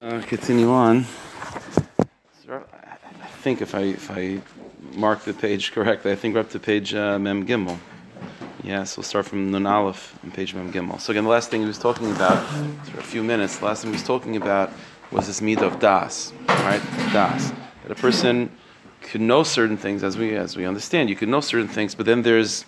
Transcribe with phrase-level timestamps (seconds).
[0.00, 1.04] Uh, continue on.
[2.46, 2.62] So,
[3.20, 4.40] I think if I if I
[4.96, 7.76] mark the page correctly, I think we're up to page uh, Mem Gimel.
[8.62, 11.00] Yes, we'll start from Nun Aleph on page Mem Gimel.
[11.00, 12.38] So again, the last thing he was talking about
[12.86, 13.58] for a few minutes.
[13.58, 14.70] The last thing he was talking about
[15.10, 16.80] was this meat of das, right?
[17.12, 17.50] Das.
[17.82, 18.52] That a person
[19.00, 22.06] could know certain things, as we as we understand, you could know certain things, but
[22.06, 22.64] then there's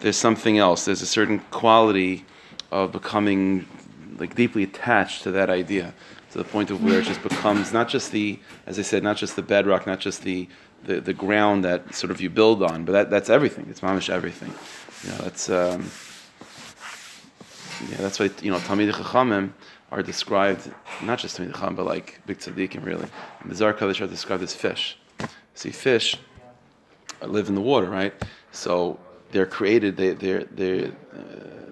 [0.00, 0.84] there's something else.
[0.84, 2.24] There's a certain quality
[2.72, 3.68] of becoming
[4.18, 5.94] like deeply attached to that idea
[6.36, 9.16] to the point of where it just becomes not just the, as I said, not
[9.16, 10.48] just the bedrock, not just the,
[10.84, 13.66] the, the ground that sort of you build on, but that, that's everything.
[13.70, 14.52] It's mamish everything.
[15.02, 15.90] You know, that's um,
[17.90, 19.52] yeah, that's why you know Talmidei Chachamim
[19.90, 20.70] are described
[21.02, 23.08] not just Talmidei Chacham, but like big tzaddikim really.
[23.40, 24.98] And the Zohar Kodesh are described as fish.
[25.54, 26.18] See, fish
[27.22, 28.12] live in the water, right?
[28.52, 28.98] So
[29.32, 29.96] they're created.
[29.96, 30.90] They they they uh,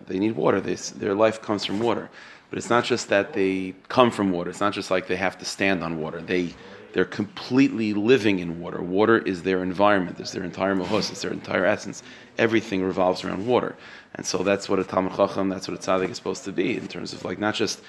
[0.06, 0.60] they need water.
[0.60, 2.08] They, their life comes from water.
[2.54, 4.48] But it's not just that they come from water.
[4.48, 6.20] It's not just like they have to stand on water.
[6.20, 6.54] They
[6.92, 8.80] they're completely living in water.
[8.80, 10.20] Water is their environment.
[10.20, 11.10] It's their entire mahus.
[11.10, 12.04] It's their entire essence.
[12.38, 13.74] Everything revolves around water.
[14.14, 16.76] And so that's what a Talmid Chacham, that's what a tzaddik is supposed to be
[16.76, 17.82] in terms of like not just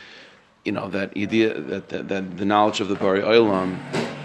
[0.64, 3.78] you know that idea that, that, that the knowledge of the Bari Olam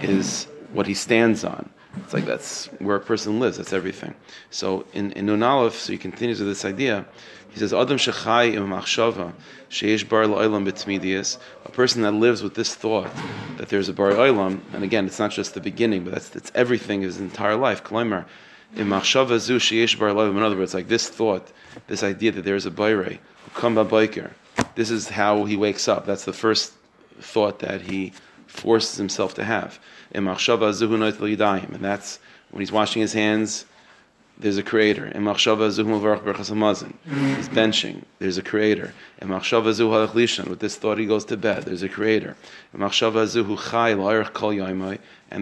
[0.02, 1.68] is what he stands on.
[1.96, 3.56] It's like that's where a person lives.
[3.56, 4.14] That's everything.
[4.50, 7.06] So in in Nun Aleph, so he continues with this idea.
[7.50, 9.32] He says, "Adam shechai im machshava
[9.70, 13.10] sheish bar la'olam b'tmidias." A person that lives with this thought
[13.56, 16.52] that there's a bar olam, and again, it's not just the beginning, but that's that's
[16.54, 17.82] everything, his entire life.
[17.82, 18.24] Kleimer
[18.76, 20.36] im machshava zu sheish bar la'olam.
[20.36, 21.50] In other words, like this thought,
[21.88, 24.30] this idea that there's a bayre who come biker.
[24.76, 26.06] This is how he wakes up.
[26.06, 26.72] That's the first
[27.20, 28.12] thought that he
[28.50, 29.78] forces himself to have.
[30.12, 32.18] And that's
[32.50, 33.64] when he's washing his hands,
[34.38, 35.06] there's a creator.
[35.06, 35.22] In
[37.04, 38.92] He's benching, there's a creator.
[39.20, 42.36] In With this thought, he goes to bed, there's a creator.
[42.72, 42.82] And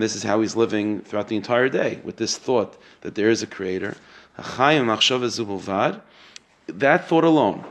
[0.03, 3.43] this is how he's living throughout the entire day, with this thought that there is
[3.43, 3.97] a creator.
[6.67, 7.65] That thought alone,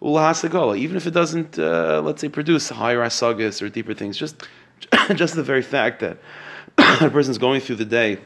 [0.00, 4.46] even if it doesn't, uh, let's say, produce higher asagas or deeper things, just
[5.14, 6.18] just the very fact that
[6.78, 8.18] a person's going through the day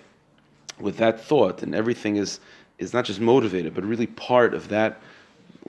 [0.81, 2.41] with that thought and everything is
[2.79, 5.01] is not just motivated, but really part of that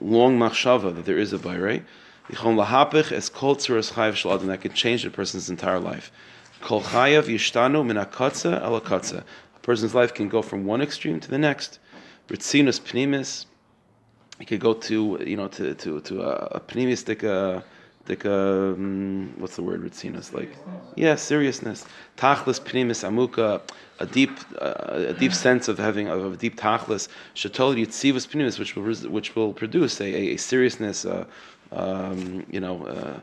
[0.00, 1.84] long machshava that there is a bayre.
[4.48, 6.10] that can change a person's entire life.
[6.62, 6.68] A
[9.62, 11.78] person's life can go from one extreme to the next.
[12.28, 13.46] Ritzinus pnimis,
[14.42, 17.62] you could go to you know to to to a, a pneumistic uh,
[18.08, 20.52] like um, what's the word ritzinus like?
[20.96, 21.86] Yeah seriousness.
[22.18, 23.60] Tachlis pnimis amuka
[24.00, 27.06] a deep uh, a deep sense of having of a deep tachlis.
[27.36, 31.24] Shatol yitzivus pnimis which will which will produce a, a, seriousness uh,
[31.70, 33.20] um, you know uh,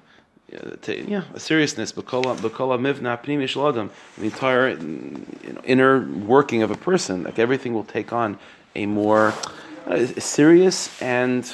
[0.87, 6.77] yeah, a seriousness, bakola mivna pnimish ladam, the entire you know, inner working of a
[6.77, 8.39] person, like everything will take on
[8.75, 9.33] a more
[9.85, 11.51] Uh, serious and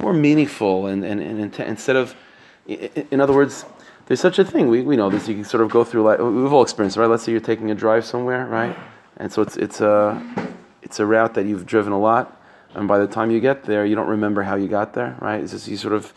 [0.00, 2.14] more meaningful, and, and, and instead of,
[2.66, 3.64] in other words,
[4.06, 4.68] there's such a thing.
[4.68, 5.28] We, we know this.
[5.28, 6.02] You can sort of go through.
[6.02, 7.06] Like, we've all experienced, right?
[7.06, 8.76] Let's say you're taking a drive somewhere, right?
[9.18, 10.20] And so it's it's a
[10.82, 12.40] it's a route that you've driven a lot,
[12.74, 15.40] and by the time you get there, you don't remember how you got there, right?
[15.40, 16.12] It's just you sort of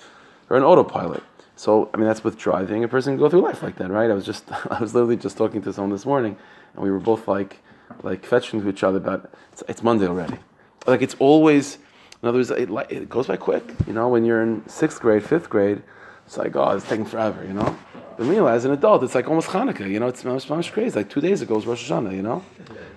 [0.49, 1.23] are an autopilot.
[1.55, 2.83] So I mean, that's with driving.
[2.83, 4.09] A person can go through life like that, right?
[4.09, 6.37] I was just I was literally just talking to someone this morning,
[6.73, 7.59] and we were both like
[8.01, 10.39] like fetching to each other about it's, it's Monday already
[10.87, 11.77] like it's always,
[12.21, 13.63] in other words, it, it goes by quick.
[13.87, 15.81] You know, when you're in sixth grade, fifth grade,
[16.25, 17.77] it's like, oh, it's taking forever, you know?
[18.17, 20.97] But meanwhile, as an adult, it's like almost Hanukkah, you know, it's almost crazy.
[20.97, 22.43] Like two days ago was Rosh Hashanah, you know?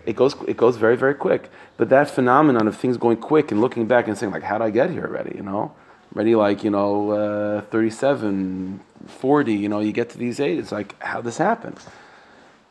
[0.06, 1.50] It goes, it goes very, very quick.
[1.76, 4.64] But that phenomenon of things going quick and looking back and saying, like, how did
[4.64, 5.72] I get here already, you know?
[6.14, 10.72] Already like, you know, uh, 37, 40, you know, you get to these age, it's
[10.72, 11.74] like, how this happen?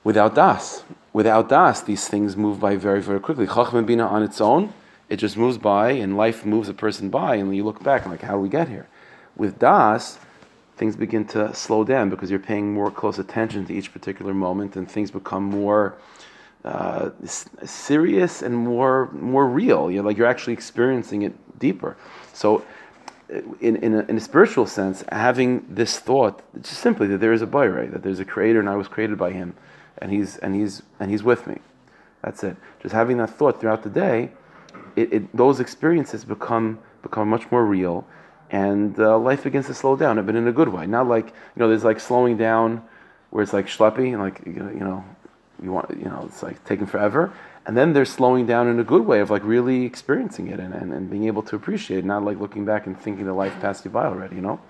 [0.03, 0.83] Without Das.
[1.13, 3.45] Without Das, these things move by very, very quickly.
[3.45, 4.73] Chacham Bina on its own,
[5.09, 8.11] it just moves by, and life moves a person by, and you look back and
[8.11, 8.87] like, how do we get here?
[9.35, 10.19] With Das,
[10.75, 14.75] things begin to slow down because you're paying more close attention to each particular moment,
[14.75, 15.95] and things become more
[16.65, 17.11] uh,
[17.63, 19.89] serious and more more real.
[19.89, 21.95] You're like you're actually experiencing it deeper.
[22.33, 22.65] So,
[23.61, 27.41] in in a, in a spiritual sense, having this thought, just simply that there is
[27.41, 29.55] a bayre, that there's a creator, and I was created by Him,
[29.99, 31.59] and He's and He's and He's with me.
[32.21, 32.57] That's it.
[32.81, 34.31] Just having that thought throughout the day
[34.97, 38.05] it, it, those experiences become become much more real,
[38.49, 40.87] and uh, life begins to slow down, but in a good way.
[40.87, 42.83] Not like you know, there's like slowing down
[43.29, 45.03] where it's like schleppy and like you know,
[45.61, 47.33] you want you know, it's like taking forever.
[47.65, 50.73] And then there's slowing down in a good way of like really experiencing it and,
[50.73, 53.59] and, and being able to appreciate it, not like looking back and thinking that life
[53.59, 54.61] passed you by already, you know?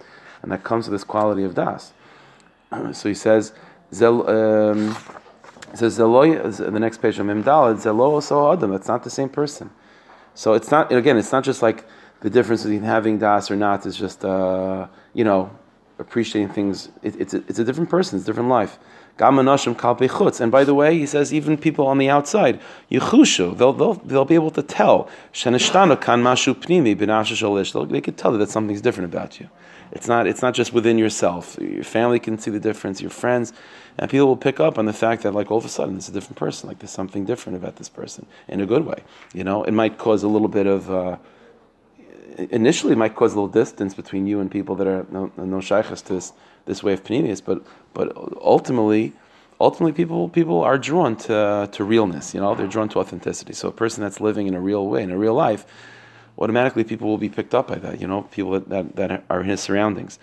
[0.41, 1.93] and that comes with this quality of das.
[2.91, 3.53] so he says,
[3.93, 4.97] Zel, um,
[5.73, 8.73] says the next page of Mimdalad, Zelo so Adam.
[8.73, 9.69] It's not the same person.
[10.37, 11.17] So it's not again.
[11.17, 11.83] It's not just like
[12.21, 15.49] the difference between having das or not is just uh, you know
[15.97, 16.89] appreciating things.
[17.01, 18.19] It, it's a, it's a different person.
[18.19, 18.77] It's a different life.
[19.19, 22.61] And by the way, he says even people on the outside,
[22.91, 25.09] yichushu, they'll, they'll, they'll be able to tell.
[25.33, 25.49] They
[28.01, 29.49] could tell that something's different about you.
[29.91, 31.57] It's not, it's not just within yourself.
[31.59, 33.53] Your family can see the difference, your friends,
[33.97, 36.09] and people will pick up on the fact that like all of a sudden it's
[36.09, 39.03] a different person, like there's something different about this person in a good way.
[39.33, 41.17] You know, it might cause a little bit of, uh,
[42.37, 45.61] initially it might cause a little distance between you and people that are no, no
[45.61, 46.33] shaykhs to this,
[46.65, 47.63] this way of panemius, but
[47.93, 49.13] but ultimately,
[49.59, 52.33] ultimately people people are drawn to to realness.
[52.33, 53.53] You know, they're drawn to authenticity.
[53.53, 55.65] So a person that's living in a real way, in a real life,
[56.37, 58.01] automatically people will be picked up by that.
[58.01, 60.19] You know, people that, that, that are in his surroundings.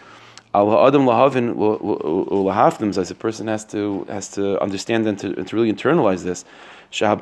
[0.54, 5.48] Al Adam lahavin lahavdim, as a person has to has to understand and to, and
[5.48, 6.44] to really internalize this
[7.00, 7.20] that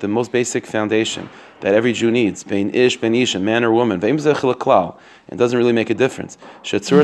[0.00, 1.28] the most basic foundation
[1.60, 5.90] that every Jew needs, bein ish, bein isha, man or woman, it doesn't really make
[5.90, 6.38] a difference.
[6.62, 6.96] Mm-hmm.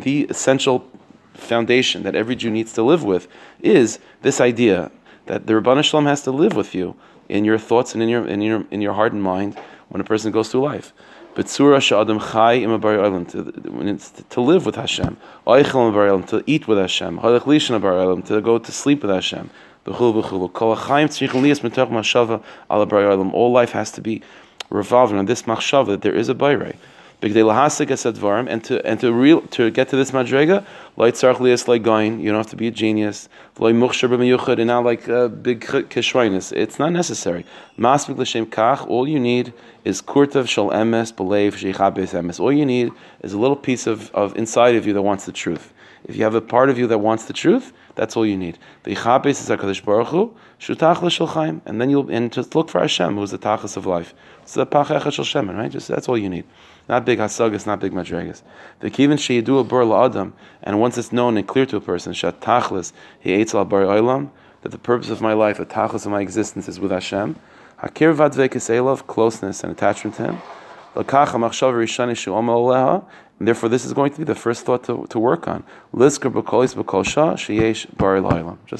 [0.00, 0.88] The essential
[1.34, 3.26] foundation that every Jew needs to live with
[3.60, 4.92] is this idea
[5.26, 6.96] that the Rabban Shalom has to live with you
[7.28, 9.58] in your thoughts and in your, in your, in your heart and mind
[9.88, 10.94] when a person goes through life.
[11.34, 13.42] B'tzura sh'adam chai im olam to
[14.30, 19.10] to live with Hashem, oichel olam to eat with Hashem, to go to sleep with
[19.10, 19.50] Hashem.
[19.86, 20.12] All
[23.52, 24.22] life has to be
[24.70, 26.76] revolving on this machshava that there is a bayrei
[27.22, 30.64] and to and to real to get to this madrega.
[32.20, 33.28] You don't have to be a genius.
[33.58, 36.52] And not like a big kishrinus.
[36.52, 37.44] It's not necessary.
[37.78, 39.54] All you need
[39.84, 42.40] is kurtav shal emes belev emes.
[42.40, 42.92] All you need
[43.22, 45.72] is a little piece of, of inside of you that wants the truth.
[46.04, 48.58] If you have a part of you that wants the truth, that's all you need.
[48.84, 52.80] The Ichabes is HaKadosh Baruch Hu, Shutach L'Shulchaim, and then you'll, and just look for
[52.80, 54.14] Hashem, who's the Tachas of life.
[54.42, 55.70] It's the Pachech Shel Shemen, right?
[55.70, 56.44] Just, that's all you need.
[56.88, 58.42] Not big hasagas, not big madregas.
[58.80, 62.40] The kivin a bur adam, and once it's known and clear to a person, shat
[62.40, 64.30] tachlis he eats bar olam,
[64.62, 67.34] that the purpose of my life, the tachlis of my existence is with Hashem.
[67.82, 70.38] Hakir vadvekis closeness and attachment to Him.
[70.94, 73.04] Rishani oleha,
[73.38, 75.62] and therefore this is going to be the first thought to, to work on.
[75.96, 76.20] Just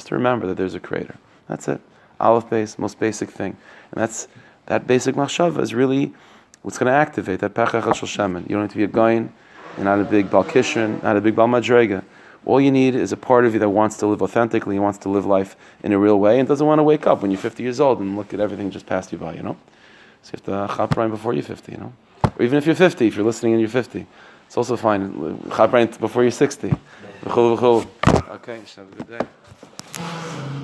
[0.07, 1.15] to remember that there's a creator.
[1.47, 1.81] That's it.
[2.19, 3.55] Aleph base, most basic thing.
[3.91, 4.27] And that's,
[4.65, 6.13] that basic machshava is really
[6.63, 8.49] what's going to activate that pechach shemen.
[8.49, 9.31] You don't need to be a gaon,
[9.75, 12.03] you're not a big balkishrin, not a big bal madrega.
[12.45, 15.09] All you need is a part of you that wants to live authentically, wants to
[15.09, 17.61] live life in a real way, and doesn't want to wake up when you're 50
[17.61, 19.57] years old and look at everything just passed you by, you know?
[20.23, 21.93] So you have to uh, chaprayin before you're 50, you know?
[22.23, 24.07] Or even if you're 50, if you're listening and you're 50,
[24.47, 25.37] it's also fine.
[25.97, 26.73] Before you're 60.
[28.31, 30.63] Okay, have a good day.